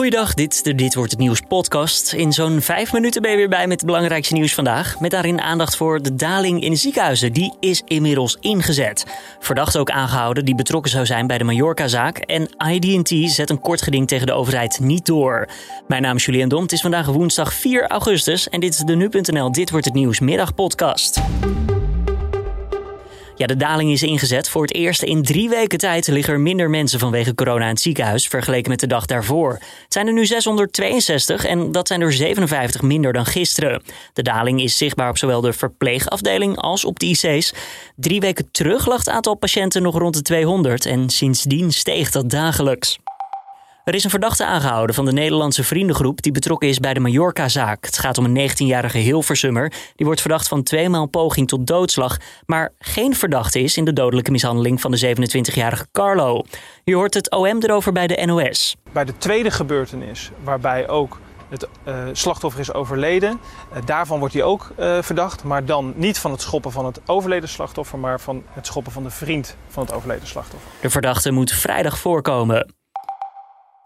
[0.00, 2.12] Goeiedag, dit is de Dit Wordt Het Nieuws podcast.
[2.12, 5.00] In zo'n vijf minuten ben je weer bij met het belangrijkste nieuws vandaag.
[5.00, 7.32] Met daarin aandacht voor de daling in ziekenhuizen.
[7.32, 9.06] Die is inmiddels ingezet.
[9.38, 12.18] Verdachte ook aangehouden die betrokken zou zijn bij de Mallorca-zaak.
[12.18, 15.48] En ID&T zet een kort geding tegen de overheid niet door.
[15.86, 16.62] Mijn naam is Julian Dom.
[16.62, 18.48] Het is vandaag woensdag 4 augustus.
[18.48, 21.20] En dit is de Nu.nl Dit Wordt Het Nieuws middagpodcast.
[23.40, 24.48] Ja, de daling is ingezet.
[24.48, 27.80] Voor het eerst in drie weken tijd liggen er minder mensen vanwege corona in het
[27.80, 29.52] ziekenhuis vergeleken met de dag daarvoor.
[29.52, 33.82] Het zijn er nu 662 en dat zijn er 57 minder dan gisteren.
[34.12, 37.52] De daling is zichtbaar op zowel de verpleegafdeling als op de IC's.
[37.96, 42.30] Drie weken terug lag het aantal patiënten nog rond de 200 en sindsdien steeg dat
[42.30, 42.98] dagelijks.
[43.84, 47.84] Er is een verdachte aangehouden van de Nederlandse vriendengroep die betrokken is bij de Mallorca-zaak.
[47.84, 49.72] Het gaat om een 19-jarige Hilversummer.
[49.96, 52.16] Die wordt verdacht van tweemaal poging tot doodslag,
[52.46, 56.44] maar geen verdachte is in de dodelijke mishandeling van de 27-jarige Carlo.
[56.84, 58.76] Je hoort het OM erover bij de NOS.
[58.92, 63.40] Bij de tweede gebeurtenis, waarbij ook het uh, slachtoffer is overleden.
[63.72, 67.00] Uh, daarvan wordt hij ook uh, verdacht, maar dan niet van het schoppen van het
[67.06, 70.70] overleden slachtoffer, maar van het schoppen van de vriend van het overleden slachtoffer.
[70.80, 72.78] De verdachte moet vrijdag voorkomen.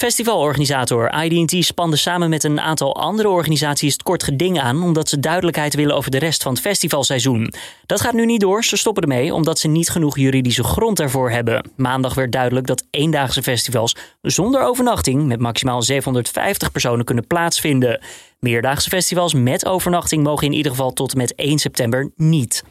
[0.00, 5.20] Festivalorganisator ID&T spande samen met een aantal andere organisaties het kort geding aan omdat ze
[5.20, 7.52] duidelijkheid willen over de rest van het festivalseizoen.
[7.86, 11.30] Dat gaat nu niet door, ze stoppen ermee omdat ze niet genoeg juridische grond ervoor
[11.30, 11.70] hebben.
[11.76, 18.00] Maandag werd duidelijk dat eendaagse festivals zonder overnachting met maximaal 750 personen kunnen plaatsvinden.
[18.38, 22.64] Meerdaagse festivals met overnachting mogen in ieder geval tot en met 1 september niet.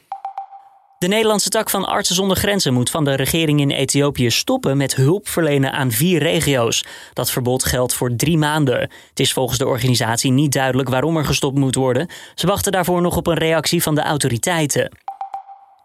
[1.00, 4.96] De Nederlandse tak van Artsen zonder Grenzen moet van de regering in Ethiopië stoppen met
[4.96, 6.86] hulp verlenen aan vier regio's.
[7.14, 8.80] Dat verbod geldt voor drie maanden.
[9.10, 12.10] Het is volgens de organisatie niet duidelijk waarom er gestopt moet worden.
[12.36, 14.98] Ze wachten daarvoor nog op een reactie van de autoriteiten.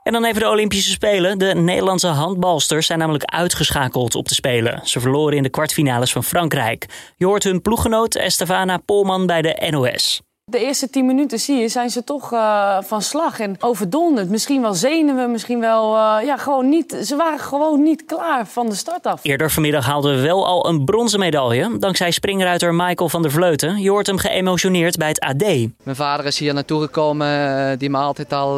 [0.03, 1.39] En dan even de Olympische Spelen.
[1.39, 4.81] De Nederlandse handbalsters zijn namelijk uitgeschakeld op de Spelen.
[4.85, 6.87] Ze verloren in de kwartfinales van Frankrijk.
[7.17, 10.23] Je hoort hun ploeggenoot Estefana Polman bij de NOS.
[10.50, 14.28] De eerste tien minuten zie je, zijn ze toch uh, van slag en overdonderd.
[14.28, 15.95] Misschien wel zenuwen, misschien wel.
[15.95, 16.96] Uh, ja, gewoon niet.
[17.05, 19.20] Ze waren gewoon niet klaar van de start af.
[19.23, 21.79] Eerder vanmiddag haalden we wel al een bronzen medaille.
[21.79, 23.80] Dankzij springruiter Michael van der Vleuten.
[23.80, 25.45] Je hoort hem geëmotioneerd bij het AD.
[25.83, 28.57] Mijn vader is hier naartoe gekomen, uh, die me altijd al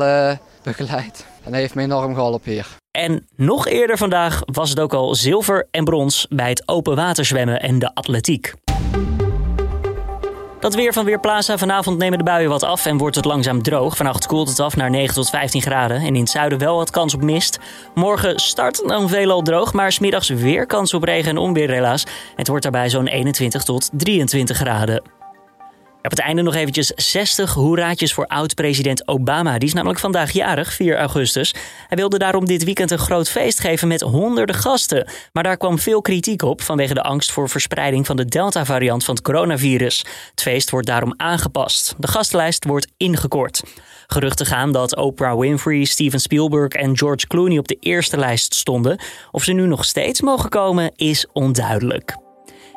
[0.63, 1.27] begeleidt.
[1.45, 2.67] En hij heeft me enorm geholpen hier.
[2.91, 7.61] En nog eerder vandaag was het ook al zilver en brons bij het open waterzwemmen
[7.61, 8.55] en de atletiek.
[10.61, 11.59] Dat weer van Weerplaza.
[11.59, 13.97] Vanavond nemen de buien wat af en wordt het langzaam droog.
[13.97, 15.97] Vannacht koelt het af naar 9 tot 15 graden.
[15.97, 17.59] En in het zuiden wel wat kans op mist.
[17.95, 22.07] Morgen start dan veelal droog, maar smiddags weer kans op regen en onweer helaas.
[22.37, 25.16] Het wordt daarbij zo'n 21 tot 23 graden.
[26.07, 29.59] Op het einde nog eventjes 60 hoeraatjes voor oud-president Obama.
[29.59, 31.55] Die is namelijk vandaag jarig, 4 augustus.
[31.89, 35.09] Hij wilde daarom dit weekend een groot feest geven met honderden gasten.
[35.33, 39.15] Maar daar kwam veel kritiek op vanwege de angst voor verspreiding van de Delta-variant van
[39.15, 40.05] het coronavirus.
[40.31, 41.95] Het feest wordt daarom aangepast.
[41.99, 43.63] De gastenlijst wordt ingekort.
[44.07, 48.99] Geruchten gaan dat Oprah Winfrey, Steven Spielberg en George Clooney op de eerste lijst stonden.
[49.31, 52.26] Of ze nu nog steeds mogen komen, is onduidelijk.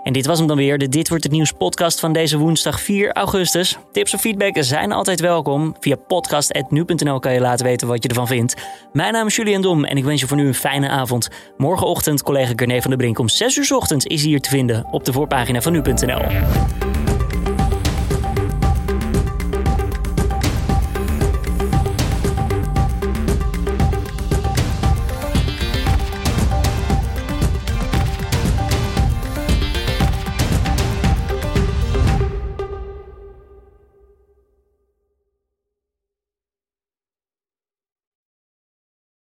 [0.09, 2.81] En dit was hem dan weer, de Dit Wordt Het Nieuws podcast van deze woensdag
[2.81, 3.77] 4 augustus.
[3.91, 5.75] Tips of feedback zijn altijd welkom.
[5.79, 8.55] Via podcast.nu.nl kan je laten weten wat je ervan vindt.
[8.93, 11.29] Mijn naam is Julian Dom en ik wens je voor nu een fijne avond.
[11.57, 15.05] Morgenochtend collega Corné van der Brink om 6 uur ochtends is hier te vinden op
[15.05, 16.21] de voorpagina van nu.nl.